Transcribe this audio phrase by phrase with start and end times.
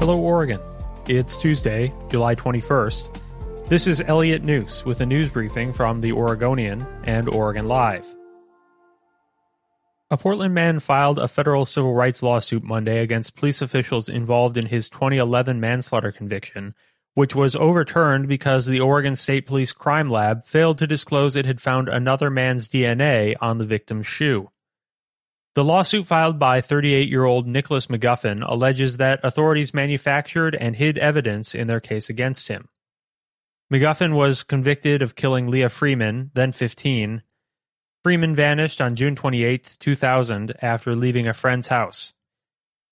[0.00, 0.58] Hello, Oregon.
[1.08, 3.68] It's Tuesday, July 21st.
[3.68, 8.06] This is Elliot Njus with a news briefing from The Oregonian and Oregon Live.
[10.10, 14.64] A Portland man filed a federal civil rights lawsuit Monday against police officials involved in
[14.64, 16.74] his 2011 manslaughter conviction,
[17.12, 21.60] which was overturned because the Oregon State Police Crime Lab failed to disclose it had
[21.60, 24.48] found another man's DNA on the victim's shoe.
[25.54, 30.96] The lawsuit filed by 38 year old Nicholas McGuffin alleges that authorities manufactured and hid
[30.98, 32.68] evidence in their case against him.
[33.72, 37.22] McGuffin was convicted of killing Leah Freeman, then 15.
[38.02, 42.14] Freeman vanished on June 28, 2000, after leaving a friend's house.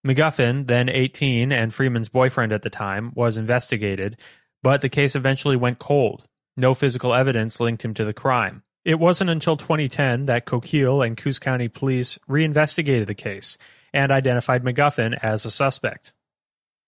[0.07, 4.19] McGuffin, then 18 and Freeman's boyfriend at the time, was investigated,
[4.63, 6.25] but the case eventually went cold.
[6.57, 8.63] No physical evidence linked him to the crime.
[8.88, 13.59] It wasn't until 2010 that Coquille and Coos County police reinvestigated the case
[13.92, 16.15] and identified McGuffin as a suspect.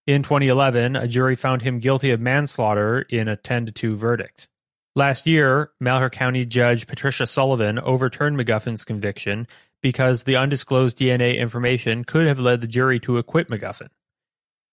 [0.06, 4.48] In 2011, a jury found him guilty of manslaughter in a 10 to 2 verdict.
[4.96, 9.46] Last year, Malheur County Judge Patricia Sullivan overturned McGuffin's conviction
[9.82, 13.90] because the undisclosed DNA information could have led the jury to acquit McGuffin.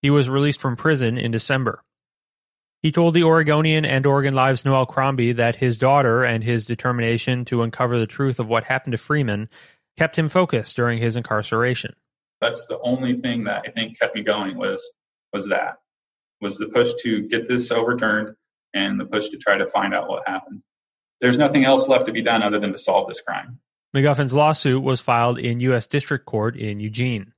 [0.02, 1.84] He was released from prison in December.
[2.84, 7.44] He told the Oregonian and Oregon Live's Noelle Crombie that his daughter and his determination
[7.46, 9.50] to uncover the truth of what happened to Freeman
[9.98, 11.96] kept him focused during his incarceration.
[12.40, 14.92] That's the only thing that I think kept me going was
[15.34, 15.78] was that
[16.40, 18.36] was the push to get this overturned
[18.74, 20.62] and the push to try to find out what happened.
[21.20, 23.60] There's nothing else left to be done other than to solve this crime.
[23.96, 25.88] McGuffin's lawsuit was filed in U.S.
[25.88, 27.34] District Court in Eugene.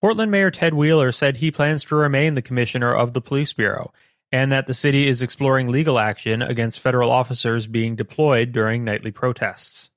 [0.00, 3.92] Portland Mayor Ted Wheeler said he plans to remain the commissioner of the Police Bureau
[4.32, 9.10] and that the city is exploring legal action against federal officers being deployed during nightly
[9.10, 9.90] protests.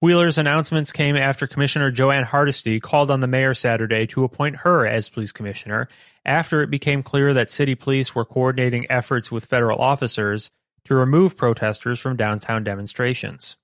[0.00, 4.56] Wheeler's announcements came after Commissioner Jo Ann Hardesty called on the mayor Saturday to appoint
[4.56, 5.88] her as police commissioner
[6.24, 10.50] after it became clear that city police were coordinating efforts with federal officers
[10.84, 13.56] to remove protesters from downtown demonstrations.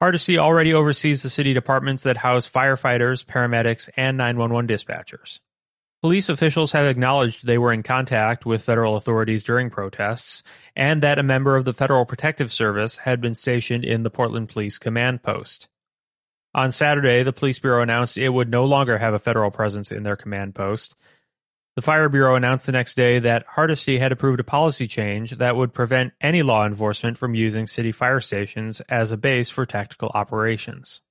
[0.00, 5.40] Hardesty already oversees the city departments that house firefighters, paramedics, and 911 dispatchers.
[6.00, 10.44] Police officials have acknowledged they were in contact with federal authorities during protests,
[10.76, 14.48] and that a member of the Federal Protective Service had been stationed in the Portland
[14.48, 15.68] Police Command Post.
[16.54, 20.04] On Saturday, the Police Bureau announced it would no longer have a federal presence in
[20.04, 20.94] their command post,
[21.78, 25.54] the Fire Bureau announced the next day that Hardesty had approved a policy change that
[25.54, 30.10] would prevent any law enforcement from using city fire stations as a base for tactical
[30.12, 31.02] operations.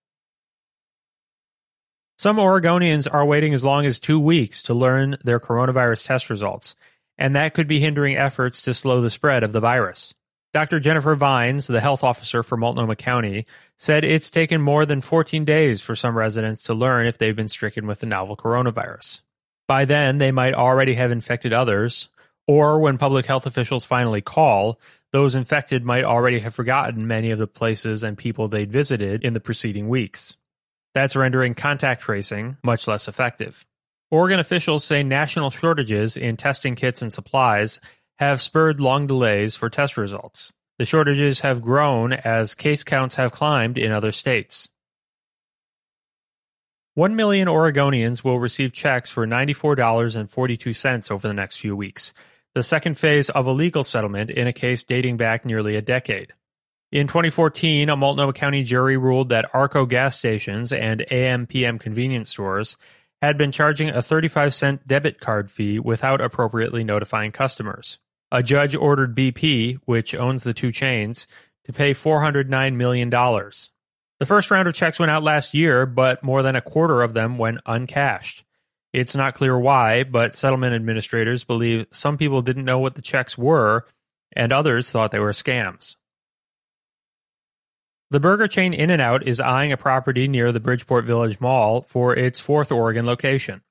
[2.18, 6.76] Some Oregonians are waiting as long as two weeks to learn their coronavirus test results,
[7.18, 10.16] and that could be hindering efforts to slow the spread of the virus.
[10.52, 10.82] Dr.
[10.82, 13.46] Jennifer Vines, the health officer for Multnomah County,
[13.78, 17.48] said it's taken more than 14 days for some residents to learn if they've been
[17.48, 19.22] stricken with the novel coronavirus.
[19.68, 22.10] By then, they might already have infected others,
[22.48, 24.80] or when public health officials finally call,
[25.12, 29.34] those infected might already have forgotten many of the places and people they'd visited in
[29.34, 30.38] the preceding weeks.
[30.94, 33.66] That's rendering contact tracing much less effective.
[34.10, 37.82] Oregon officials say national shortages in testing kits and supplies
[38.20, 40.54] have spurred long delays for test results.
[40.80, 44.70] The shortages have grown as case counts have climbed in other states.
[46.98, 52.12] 1 million Oregonians will receive checks for $94.42 over the next few weeks,
[52.56, 56.34] the second phase of a legal settlement in a case dating back nearly a decade.
[56.92, 62.78] In 2014, a Multnomah County jury ruled that Arco gas stations and AM/PM convenience stores
[63.22, 68.00] had been charging a 35 cent debit card fee without appropriately notifying customers.
[68.32, 71.28] A judge ordered BP, which owns the two chains,
[71.66, 73.12] to pay $409 million.
[74.20, 77.14] The first round of checks went out last year, but more than a quarter of
[77.14, 78.44] them went uncashed.
[78.94, 83.38] It's not clear why, but settlement administrators believe some people didn't know what the checks
[83.38, 83.86] were,
[84.34, 85.98] and others thought they were scams.
[88.10, 91.82] The burger chain In N Out is eyeing a property near the Bridgeport Village Mall
[91.82, 93.62] for its fourth Oregon location.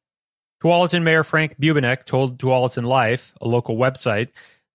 [0.62, 4.28] Tualatin Mayor Frank Bubenik told Tualatin Life, a local website,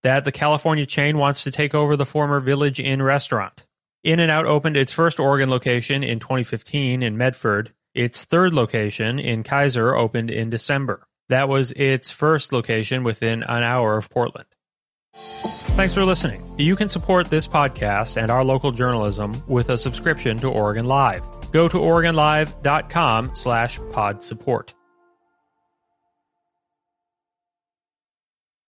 [0.04, 3.66] that the California chain wants to take over the former Village Inn restaurant.
[4.04, 7.72] In and Out opened its first Oregon location in 2015 in Medford.
[7.94, 11.08] Its third location in Keizer opened in December.
[11.30, 14.48] That was its first location within an hour of Portland.
[15.14, 16.44] Thanks for listening.
[16.58, 21.24] You can support this podcast and our local journalism with a subscription to Oregon Live.
[21.52, 24.74] Go to OregonLive.com slash pod support.